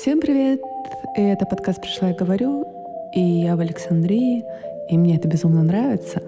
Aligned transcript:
Всем 0.00 0.16
привет! 0.18 0.62
И 1.14 1.20
это 1.20 1.44
подкаст 1.44 1.82
«Пришла 1.82 2.08
я 2.08 2.14
говорю», 2.14 2.64
и 3.14 3.20
я 3.20 3.54
в 3.54 3.60
Александрии, 3.60 4.42
и 4.88 4.96
мне 4.96 5.18
это 5.18 5.28
безумно 5.28 5.62
нравится. 5.62 6.22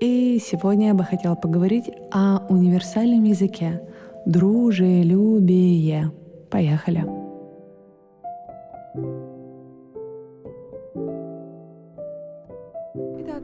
И 0.00 0.40
сегодня 0.42 0.86
я 0.86 0.94
бы 0.94 1.04
хотела 1.04 1.34
поговорить 1.34 1.90
о 2.10 2.46
универсальном 2.48 3.24
языке— 3.24 3.82
дружелюбие. 4.24 6.12
Поехали! 6.48 7.04
Итак, 13.20 13.42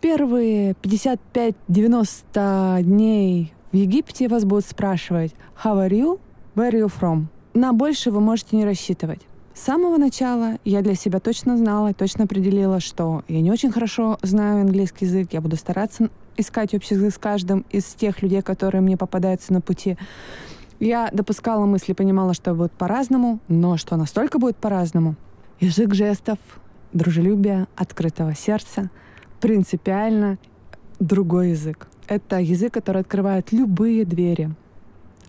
первые 0.00 0.76
55-90 0.80 2.84
дней 2.84 3.52
в 3.72 3.76
Египте 3.76 4.28
вас 4.28 4.44
будут 4.44 4.64
спрашивать 4.64 5.34
«How 5.64 5.84
are 5.84 5.90
you? 5.90 6.20
Where 6.54 6.70
are 6.70 6.86
you 6.86 6.86
from?» 6.86 7.33
На 7.54 7.72
больше 7.72 8.10
вы 8.10 8.20
можете 8.20 8.56
не 8.56 8.64
рассчитывать. 8.64 9.20
С 9.54 9.60
самого 9.60 9.96
начала 9.96 10.58
я 10.64 10.82
для 10.82 10.96
себя 10.96 11.20
точно 11.20 11.56
знала, 11.56 11.94
точно 11.94 12.24
определила, 12.24 12.80
что 12.80 13.22
я 13.28 13.40
не 13.40 13.52
очень 13.52 13.70
хорошо 13.70 14.18
знаю 14.22 14.62
английский 14.62 15.04
язык, 15.04 15.28
я 15.32 15.40
буду 15.40 15.54
стараться 15.54 16.10
искать 16.36 16.74
общий 16.74 16.96
язык 16.96 17.14
с 17.14 17.18
каждым 17.18 17.64
из 17.70 17.84
тех 17.84 18.22
людей, 18.22 18.42
которые 18.42 18.80
мне 18.80 18.96
попадаются 18.96 19.52
на 19.52 19.60
пути. 19.60 19.96
Я 20.80 21.08
допускала 21.12 21.64
мысли, 21.64 21.92
понимала, 21.92 22.34
что 22.34 22.52
будет 22.54 22.72
по-разному, 22.72 23.38
но 23.46 23.76
что 23.76 23.94
настолько 23.94 24.40
будет 24.40 24.56
по-разному. 24.56 25.14
Язык 25.60 25.94
жестов, 25.94 26.38
дружелюбия, 26.92 27.68
открытого 27.76 28.34
сердца, 28.34 28.90
принципиально 29.40 30.38
другой 30.98 31.50
язык. 31.50 31.86
Это 32.08 32.40
язык, 32.40 32.74
который 32.74 33.02
открывает 33.02 33.52
любые 33.52 34.04
двери 34.04 34.50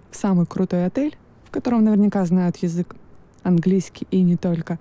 в 0.09 0.15
самый 0.15 0.47
крутой 0.47 0.87
отель, 0.87 1.15
котором 1.55 1.85
наверняка 1.85 2.25
знают 2.25 2.57
язык 2.57 2.97
английский 3.43 4.05
и 4.11 4.21
не 4.23 4.35
только. 4.35 4.77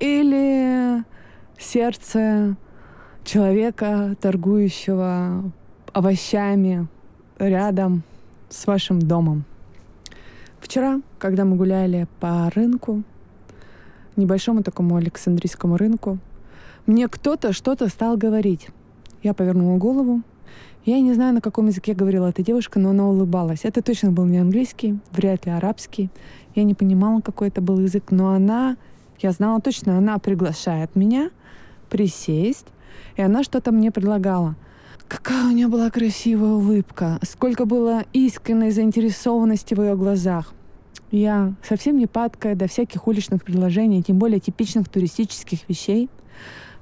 Или 0.00 1.04
сердце 1.58 2.56
человека, 3.22 4.16
торгующего 4.20 5.44
овощами 5.92 6.88
рядом 7.38 8.02
с 8.48 8.66
вашим 8.66 8.98
домом. 9.00 9.44
Вчера, 10.58 11.00
когда 11.20 11.44
мы 11.44 11.54
гуляли 11.54 12.08
по 12.18 12.50
рынку, 12.50 13.04
небольшому 14.16 14.64
такому 14.64 14.96
Александрийскому 14.96 15.76
рынку, 15.76 16.18
мне 16.86 17.06
кто-то 17.06 17.52
что-то 17.52 17.88
стал 17.88 18.16
говорить. 18.16 18.70
Я 19.22 19.34
повернула 19.34 19.78
голову, 19.78 20.22
я 20.84 21.00
не 21.00 21.12
знаю, 21.12 21.34
на 21.34 21.40
каком 21.40 21.66
языке 21.66 21.94
говорила 21.94 22.28
эта 22.28 22.42
девушка, 22.42 22.78
но 22.78 22.90
она 22.90 23.06
улыбалась. 23.06 23.60
Это 23.64 23.82
точно 23.82 24.12
был 24.12 24.24
не 24.24 24.38
английский, 24.38 24.98
вряд 25.12 25.44
ли 25.46 25.52
арабский. 25.52 26.10
Я 26.54 26.64
не 26.64 26.74
понимала, 26.74 27.20
какой 27.20 27.48
это 27.48 27.60
был 27.60 27.78
язык, 27.80 28.10
но 28.10 28.32
она, 28.32 28.76
я 29.20 29.32
знала 29.32 29.60
точно, 29.60 29.98
она 29.98 30.18
приглашает 30.18 30.96
меня 30.96 31.30
присесть, 31.90 32.66
и 33.16 33.22
она 33.22 33.42
что-то 33.42 33.72
мне 33.72 33.90
предлагала. 33.90 34.56
Какая 35.06 35.48
у 35.48 35.50
нее 35.50 35.68
была 35.68 35.90
красивая 35.90 36.52
улыбка, 36.52 37.18
сколько 37.22 37.66
было 37.66 38.04
искренней 38.12 38.70
заинтересованности 38.70 39.74
в 39.74 39.82
ее 39.82 39.96
глазах. 39.96 40.54
Я 41.10 41.54
совсем 41.68 41.98
не 41.98 42.06
падкая 42.06 42.54
до 42.54 42.68
всяких 42.68 43.06
уличных 43.08 43.44
предложений, 43.44 44.04
тем 44.04 44.18
более 44.18 44.38
типичных 44.38 44.88
туристических 44.88 45.68
вещей, 45.68 46.08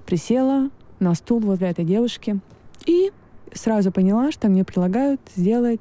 присела 0.05 0.70
на 1.00 1.14
стул 1.14 1.41
возле 1.41 1.69
этой 1.69 1.84
девушки 1.84 2.38
и 2.86 3.10
сразу 3.54 3.92
поняла, 3.92 4.30
что 4.32 4.48
мне 4.48 4.64
предлагают 4.64 5.20
сделать 5.34 5.80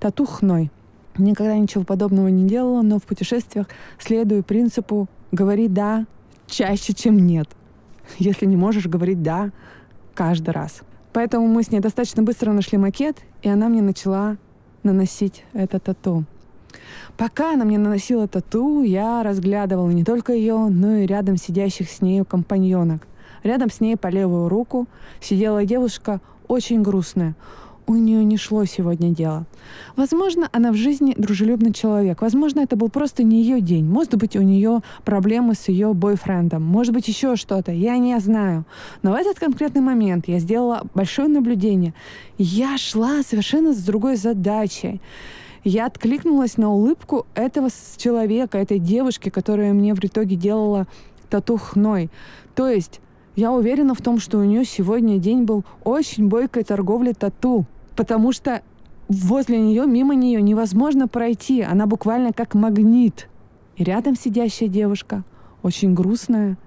тату 0.00 0.26
хной. 0.26 0.70
Никогда 1.18 1.56
ничего 1.56 1.84
подобного 1.84 2.28
не 2.28 2.48
делала, 2.48 2.82
но 2.82 2.98
в 2.98 3.02
путешествиях 3.02 3.68
следую 3.98 4.42
принципу 4.42 5.08
«говори 5.30 5.68
«да» 5.68 6.06
чаще, 6.46 6.94
чем 6.94 7.18
«нет». 7.18 7.48
Если 8.18 8.46
не 8.46 8.56
можешь 8.56 8.86
говорить 8.86 9.22
«да» 9.22 9.50
каждый 10.14 10.50
раз. 10.50 10.80
Поэтому 11.12 11.46
мы 11.46 11.62
с 11.62 11.70
ней 11.70 11.80
достаточно 11.80 12.22
быстро 12.22 12.52
нашли 12.52 12.78
макет, 12.78 13.18
и 13.42 13.48
она 13.48 13.68
мне 13.68 13.82
начала 13.82 14.38
наносить 14.82 15.44
это 15.52 15.78
тату. 15.78 16.24
Пока 17.16 17.52
она 17.52 17.64
мне 17.64 17.78
наносила 17.78 18.26
тату, 18.26 18.82
я 18.82 19.22
разглядывала 19.22 19.90
не 19.90 20.04
только 20.04 20.32
ее, 20.32 20.68
но 20.70 20.96
и 20.96 21.06
рядом 21.06 21.36
сидящих 21.36 21.90
с 21.90 22.00
нею 22.00 22.24
компаньонок. 22.24 23.06
Рядом 23.42 23.70
с 23.70 23.80
ней 23.80 23.96
по 23.96 24.08
левую 24.08 24.48
руку 24.48 24.86
сидела 25.20 25.64
девушка 25.64 26.20
очень 26.52 26.82
грустная. 26.82 27.34
У 27.86 27.94
нее 27.94 28.22
не 28.24 28.36
шло 28.36 28.64
сегодня 28.64 29.10
дело. 29.10 29.46
Возможно, 29.96 30.48
она 30.52 30.70
в 30.70 30.76
жизни 30.76 31.14
дружелюбный 31.16 31.72
человек. 31.72 32.20
Возможно, 32.20 32.60
это 32.60 32.76
был 32.76 32.90
просто 32.90 33.22
не 33.24 33.42
ее 33.42 33.60
день. 33.60 33.84
Может 33.84 34.16
быть, 34.16 34.36
у 34.36 34.42
нее 34.42 34.82
проблемы 35.04 35.54
с 35.54 35.68
ее 35.68 35.94
бойфрендом. 35.94 36.62
Может 36.62 36.94
быть, 36.94 37.08
еще 37.08 37.36
что-то. 37.36 37.72
Я 37.72 37.96
не 37.96 38.18
знаю. 38.20 38.66
Но 39.02 39.12
в 39.12 39.14
этот 39.14 39.40
конкретный 39.40 39.80
момент 39.80 40.28
я 40.28 40.38
сделала 40.38 40.86
большое 40.94 41.26
наблюдение. 41.26 41.94
Я 42.38 42.78
шла 42.78 43.22
совершенно 43.22 43.72
с 43.72 43.82
другой 43.82 44.16
задачей. 44.16 45.00
Я 45.64 45.86
откликнулась 45.86 46.58
на 46.58 46.70
улыбку 46.70 47.26
этого 47.34 47.68
человека, 47.96 48.58
этой 48.58 48.78
девушки, 48.78 49.30
которая 49.30 49.72
мне 49.72 49.94
в 49.94 50.04
итоге 50.04 50.36
делала 50.36 50.86
тату 51.30 51.56
хной. 51.56 52.10
То 52.54 52.68
есть 52.68 53.00
я 53.36 53.52
уверена 53.52 53.94
в 53.94 54.02
том, 54.02 54.18
что 54.18 54.38
у 54.38 54.44
нее 54.44 54.64
сегодня 54.64 55.18
день 55.18 55.44
был 55.44 55.64
очень 55.84 56.28
бойкой 56.28 56.64
торговли 56.64 57.12
тату, 57.12 57.64
потому 57.96 58.32
что 58.32 58.62
возле 59.08 59.60
нее, 59.60 59.86
мимо 59.86 60.14
нее 60.14 60.42
невозможно 60.42 61.08
пройти. 61.08 61.62
Она 61.62 61.86
буквально 61.86 62.32
как 62.32 62.54
магнит. 62.54 63.28
И 63.76 63.84
рядом 63.84 64.16
сидящая 64.16 64.68
девушка, 64.68 65.24
очень 65.62 65.94
грустная, 65.94 66.58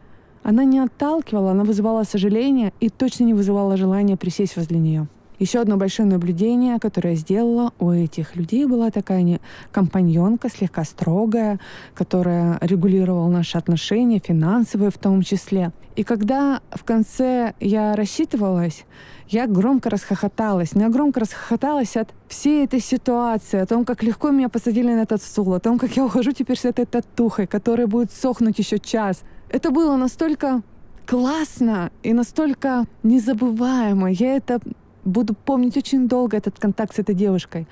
она 0.43 0.63
не 0.63 0.79
отталкивала, 0.79 1.51
она 1.51 1.63
вызывала 1.63 2.03
сожаление 2.03 2.73
и 2.79 2.89
точно 2.89 3.23
не 3.23 3.33
вызывала 3.33 3.77
желания 3.77 4.17
присесть 4.17 4.55
возле 4.57 4.79
нее. 4.79 5.07
Еще 5.40 5.59
одно 5.59 5.78
большое 5.78 6.07
наблюдение, 6.07 6.79
которое 6.79 7.12
я 7.12 7.16
сделала 7.16 7.73
у 7.79 7.91
этих 7.91 8.35
людей, 8.35 8.66
была 8.66 8.91
такая 8.91 9.22
не 9.22 9.40
компаньонка, 9.72 10.50
слегка 10.50 10.84
строгая, 10.84 11.59
которая 11.94 12.57
регулировала 12.62 13.29
наши 13.29 13.57
отношения, 13.57 14.19
финансовые 14.19 14.91
в 14.91 14.97
том 14.97 15.22
числе. 15.22 15.72
И 15.95 16.03
когда 16.03 16.62
в 16.72 16.84
конце 16.84 17.53
я 17.59 17.95
рассчитывалась, 17.95 18.85
я 19.28 19.47
громко 19.47 19.90
расхохоталась. 19.90 20.74
Но 20.75 20.84
я 20.84 20.90
громко 20.90 21.22
расхохоталась 21.22 21.95
от 21.95 22.13
всей 22.28 22.66
этой 22.66 22.79
ситуации, 22.79 23.59
о 23.59 23.66
том, 23.66 23.85
как 23.85 24.03
легко 24.03 24.29
меня 24.29 24.50
посадили 24.50 24.94
на 24.94 25.01
этот 25.01 25.22
стул, 25.22 25.53
о 25.53 25.59
том, 25.59 25.79
как 25.79 25.95
я 25.95 26.06
ухожу 26.06 26.31
теперь 26.31 26.57
с 26.57 26.66
этой 26.66 26.85
татухой, 26.85 27.47
которая 27.47 27.88
будет 27.88 28.12
сохнуть 28.12 28.59
еще 28.59 28.78
час. 28.78 29.24
Это 29.50 29.72
было 29.72 29.95
настолько 29.95 30.62
классно 31.06 31.91
и 32.03 32.13
настолько 32.13 32.85
незабываемо. 33.03 34.12
Я 34.12 34.35
это 34.35 34.59
буду 35.05 35.33
помнить 35.33 35.77
очень 35.77 36.07
долго 36.07 36.38
этот 36.38 36.59
контакт 36.59 36.95
с 36.95 36.99
этой 36.99 37.16
девушкой. 37.16 37.67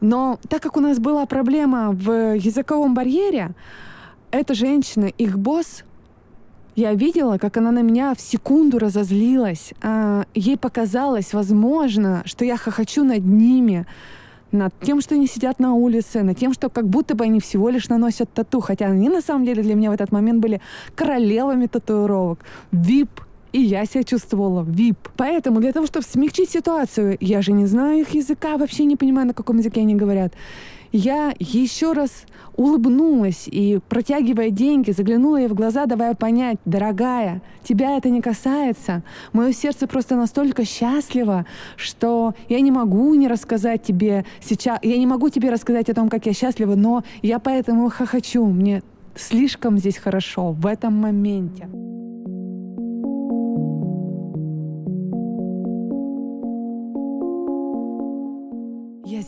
Но 0.00 0.38
так 0.48 0.62
как 0.62 0.76
у 0.76 0.80
нас 0.80 0.98
была 0.98 1.26
проблема 1.26 1.90
в 1.90 2.36
языковом 2.36 2.94
барьере, 2.94 3.54
эта 4.30 4.54
женщина, 4.54 5.06
их 5.06 5.38
босс, 5.38 5.84
я 6.76 6.94
видела, 6.94 7.36
как 7.38 7.56
она 7.56 7.72
на 7.72 7.82
меня 7.82 8.14
в 8.14 8.20
секунду 8.20 8.78
разозлилась. 8.78 9.72
А, 9.82 10.24
ей 10.34 10.56
показалось, 10.56 11.34
возможно, 11.34 12.22
что 12.24 12.44
я 12.44 12.56
хохочу 12.56 13.04
над 13.04 13.24
ними, 13.24 13.86
над 14.52 14.72
тем, 14.80 15.00
что 15.00 15.14
они 15.14 15.26
сидят 15.26 15.58
на 15.58 15.74
улице, 15.74 16.22
над 16.22 16.38
тем, 16.38 16.54
что 16.54 16.70
как 16.70 16.88
будто 16.88 17.14
бы 17.14 17.24
они 17.24 17.40
всего 17.40 17.68
лишь 17.68 17.88
наносят 17.88 18.32
тату, 18.32 18.60
хотя 18.60 18.86
они 18.86 19.08
на 19.08 19.20
самом 19.20 19.44
деле 19.44 19.62
для 19.62 19.74
меня 19.74 19.90
в 19.90 19.94
этот 19.94 20.12
момент 20.12 20.40
были 20.40 20.60
королевами 20.94 21.66
татуировок, 21.66 22.44
вип 22.72 23.10
и 23.52 23.60
я 23.60 23.84
себя 23.84 24.04
чувствовала 24.04 24.62
VIP. 24.62 24.96
Поэтому 25.16 25.60
для 25.60 25.72
того, 25.72 25.86
чтобы 25.86 26.04
смягчить 26.06 26.50
ситуацию, 26.50 27.16
я 27.20 27.42
же 27.42 27.52
не 27.52 27.66
знаю 27.66 28.00
их 28.00 28.10
языка, 28.10 28.56
вообще 28.56 28.84
не 28.84 28.96
понимаю, 28.96 29.28
на 29.28 29.34
каком 29.34 29.58
языке 29.58 29.80
они 29.80 29.94
говорят, 29.94 30.32
я 30.92 31.32
еще 31.38 31.92
раз 31.92 32.24
улыбнулась 32.56 33.46
и, 33.46 33.78
протягивая 33.88 34.50
деньги, 34.50 34.90
заглянула 34.90 35.36
ей 35.36 35.48
в 35.48 35.54
глаза, 35.54 35.86
давая 35.86 36.14
понять, 36.14 36.58
дорогая, 36.64 37.42
тебя 37.62 37.96
это 37.96 38.10
не 38.10 38.20
касается. 38.20 39.02
Мое 39.32 39.52
сердце 39.52 39.86
просто 39.86 40.16
настолько 40.16 40.64
счастливо, 40.64 41.46
что 41.76 42.34
я 42.48 42.60
не 42.60 42.72
могу 42.72 43.14
не 43.14 43.28
рассказать 43.28 43.82
тебе 43.82 44.24
сейчас, 44.40 44.80
я 44.82 44.98
не 44.98 45.06
могу 45.06 45.28
тебе 45.28 45.50
рассказать 45.50 45.88
о 45.90 45.94
том, 45.94 46.08
как 46.08 46.26
я 46.26 46.32
счастлива, 46.32 46.74
но 46.74 47.04
я 47.22 47.38
поэтому 47.38 47.88
хохочу. 47.88 48.46
Мне 48.46 48.82
слишком 49.14 49.78
здесь 49.78 49.96
хорошо 49.96 50.52
в 50.52 50.66
этом 50.66 50.94
моменте. 50.94 51.68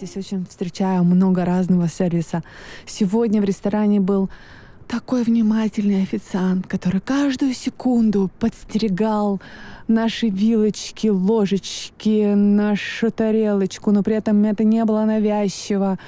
Здесь 0.03 0.17
очень 0.17 0.45
встречаю 0.47 1.05
много 1.05 1.45
разного 1.45 1.89
сервиса. 1.89 2.43
Сегодня 2.87 3.41
в 3.41 3.45
ресторане 3.45 4.01
был 4.01 4.31
такой 4.89 5.23
внимательный 5.23 6.03
официант, 6.03 6.67
который 6.67 7.01
каждую 7.01 7.55
секунду 7.55 8.29
подстерегал 8.41 9.41
наши 9.87 10.29
вилочки, 10.29 11.07
ложечки, 11.07 12.35
нашу 12.35 13.13
тарелочку, 13.13 13.93
но 13.93 14.03
при 14.03 14.17
этом 14.17 14.43
это 14.45 14.65
не 14.65 14.85
было 14.85 15.05
навязчиво. 15.05 15.99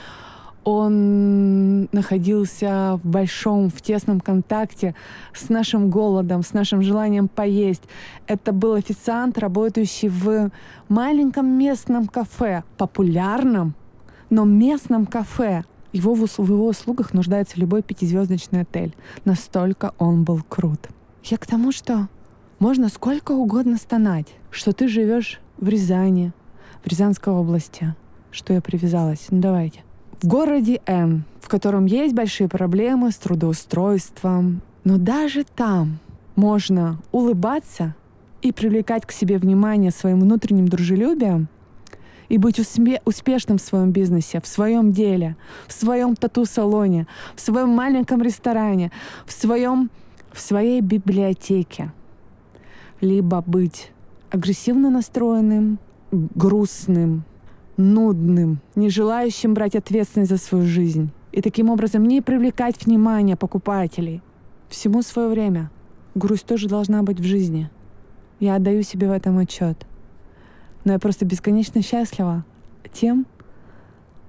Он 0.64 1.82
находился 1.92 2.98
в 3.00 3.06
большом, 3.06 3.70
в 3.70 3.80
тесном 3.80 4.18
контакте 4.18 4.96
с 5.34 5.50
нашим 5.50 5.88
голодом, 5.88 6.42
с 6.42 6.52
нашим 6.52 6.82
желанием 6.82 7.28
поесть. 7.28 7.82
Это 8.26 8.50
был 8.52 8.72
официант, 8.72 9.38
работающий 9.38 10.08
в 10.08 10.50
маленьком 10.88 11.46
местном 11.46 12.08
кафе, 12.08 12.64
популярном, 12.76 13.74
но 14.34 14.44
местном 14.44 15.06
кафе. 15.06 15.64
Его, 15.92 16.14
в 16.14 16.26
его 16.38 16.66
услугах 16.66 17.14
нуждается 17.14 17.60
любой 17.60 17.82
пятизвездочный 17.82 18.62
отель. 18.62 18.94
Настолько 19.24 19.94
он 19.98 20.24
был 20.24 20.42
крут. 20.42 20.88
Я 21.22 21.38
к 21.38 21.46
тому, 21.46 21.70
что 21.70 22.08
можно 22.58 22.88
сколько 22.88 23.30
угодно 23.30 23.76
стонать, 23.76 24.26
что 24.50 24.72
ты 24.72 24.88
живешь 24.88 25.40
в 25.58 25.68
Рязани, 25.68 26.32
в 26.82 26.88
Рязанской 26.88 27.32
области, 27.32 27.94
что 28.32 28.52
я 28.52 28.60
привязалась. 28.60 29.26
Ну 29.30 29.40
давайте. 29.40 29.84
В 30.20 30.26
городе 30.26 30.80
М, 30.86 31.24
в 31.40 31.48
котором 31.48 31.86
есть 31.86 32.14
большие 32.14 32.48
проблемы 32.48 33.12
с 33.12 33.16
трудоустройством, 33.16 34.62
но 34.82 34.98
даже 34.98 35.44
там 35.44 35.98
можно 36.34 36.98
улыбаться 37.12 37.94
и 38.42 38.50
привлекать 38.50 39.06
к 39.06 39.12
себе 39.12 39.38
внимание 39.38 39.92
своим 39.92 40.20
внутренним 40.20 40.66
дружелюбием 40.66 41.48
и 42.28 42.38
быть 42.38 42.58
успе- 42.58 43.00
успешным 43.04 43.58
в 43.58 43.62
своем 43.62 43.90
бизнесе, 43.90 44.40
в 44.40 44.46
своем 44.46 44.92
деле, 44.92 45.36
в 45.66 45.72
своем 45.72 46.16
тату-салоне, 46.16 47.06
в 47.34 47.40
своем 47.40 47.70
маленьком 47.70 48.22
ресторане, 48.22 48.90
в 49.26 49.32
своем 49.32 49.90
в 50.34 50.40
своей 50.40 50.80
библиотеке. 50.80 51.92
Либо 53.00 53.42
быть 53.46 53.92
агрессивно 54.30 54.90
настроенным, 54.90 55.78
грустным, 56.10 57.24
нудным, 57.76 58.58
не 58.74 58.90
желающим 58.90 59.54
брать 59.54 59.76
ответственность 59.76 60.30
за 60.30 60.38
свою 60.38 60.66
жизнь 60.66 61.10
и 61.32 61.40
таким 61.40 61.70
образом 61.70 62.04
не 62.04 62.20
привлекать 62.20 62.84
внимание 62.84 63.36
покупателей. 63.36 64.22
Всему 64.68 65.02
свое 65.02 65.28
время. 65.28 65.70
Грусть 66.14 66.46
тоже 66.46 66.68
должна 66.68 67.02
быть 67.02 67.20
в 67.20 67.24
жизни. 67.24 67.70
Я 68.40 68.56
отдаю 68.56 68.82
себе 68.82 69.08
в 69.08 69.12
этом 69.12 69.38
отчет. 69.38 69.86
Но 70.84 70.92
я 70.92 70.98
просто 70.98 71.24
бесконечно 71.24 71.82
счастлива 71.82 72.44
тем, 72.92 73.26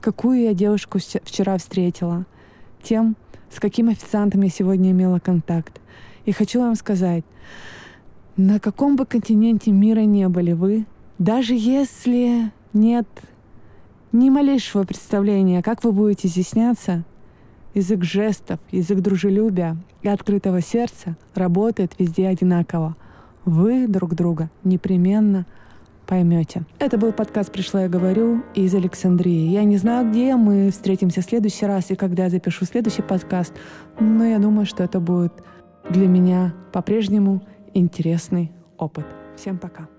какую 0.02 0.42
я 0.42 0.54
девушку 0.54 1.00
вчера 1.00 1.58
встретила, 1.58 2.26
тем, 2.82 3.16
с 3.50 3.60
каким 3.60 3.90
официантом 3.90 4.42
я 4.42 4.50
сегодня 4.50 4.92
имела 4.92 5.20
контакт. 5.20 5.82
И 6.26 6.32
хочу 6.32 6.62
вам 6.62 6.76
сказать, 6.76 7.24
на 8.38 8.60
каком 8.60 8.96
бы 8.96 9.06
континенте 9.06 9.72
мира 9.72 10.02
не 10.02 10.28
были 10.28 10.54
вы, 10.54 10.86
даже 11.18 11.54
если 11.54 12.52
нет 12.74 13.08
ни 14.12 14.30
малейшего 14.30 14.84
представления, 14.84 15.62
как 15.62 15.84
вы 15.84 15.92
будете 15.92 16.28
изъясняться, 16.28 17.04
язык 17.74 18.04
жестов, 18.04 18.60
язык 18.72 19.00
дружелюбия 19.00 19.78
и 20.02 20.08
открытого 20.08 20.62
сердца 20.62 21.18
работает 21.34 21.94
везде 22.00 22.28
одинаково. 22.28 22.96
Вы 23.44 23.88
друг 23.88 24.16
друга 24.16 24.50
непременно 24.64 25.46
поймете. 26.06 26.64
Это 26.80 26.98
был 26.98 27.12
подкаст 27.12 27.52
«Пришла 27.52 27.84
я 27.84 27.90
говорю» 27.90 28.44
из 28.54 28.74
Александрии. 28.74 29.50
Я 29.50 29.64
не 29.64 29.78
знаю, 29.78 30.10
где 30.10 30.36
мы 30.36 30.72
встретимся 30.72 31.22
в 31.22 31.26
следующий 31.26 31.66
раз 31.66 31.92
и 31.92 31.96
когда 31.96 32.26
я 32.26 32.30
запишу 32.30 32.66
следующий 32.66 33.02
подкаст, 33.02 33.54
но 34.00 34.26
я 34.26 34.40
думаю, 34.40 34.66
что 34.66 34.84
это 34.84 35.00
будет 35.00 35.34
для 35.90 36.08
меня 36.08 36.54
по-прежнему 36.72 37.42
интересный 37.74 38.52
опыт. 38.78 39.06
Всем 39.36 39.58
пока. 39.58 39.95